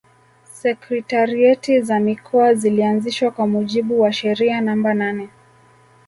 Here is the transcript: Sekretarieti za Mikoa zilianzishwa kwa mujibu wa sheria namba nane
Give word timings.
Sekretarieti 0.45 1.81
za 1.81 1.99
Mikoa 1.99 2.53
zilianzishwa 2.53 3.31
kwa 3.31 3.47
mujibu 3.47 4.01
wa 4.01 4.13
sheria 4.13 4.61
namba 4.61 4.93
nane 4.93 5.29